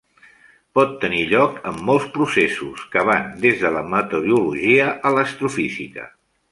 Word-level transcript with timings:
Pot 0.77 0.95
tenir 1.03 1.19
lloc 1.33 1.59
en 1.73 1.77
molts 1.91 2.09
processos, 2.15 2.81
que 2.97 3.05
van 3.13 3.31
des 3.47 3.63
de 3.67 3.75
la 3.79 3.87
meteorologia 3.95 4.93
a 5.11 5.15
l'astrofísica. 5.19 6.15